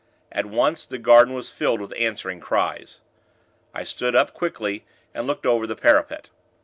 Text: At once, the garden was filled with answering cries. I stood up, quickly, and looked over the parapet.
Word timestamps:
At 0.31 0.47
once, 0.47 0.87
the 0.87 0.97
garden 0.97 1.35
was 1.35 1.51
filled 1.51 1.79
with 1.79 1.93
answering 1.95 2.39
cries. 2.39 3.01
I 3.71 3.83
stood 3.83 4.15
up, 4.15 4.33
quickly, 4.33 4.83
and 5.13 5.27
looked 5.27 5.45
over 5.45 5.67
the 5.67 5.75
parapet. 5.75 6.29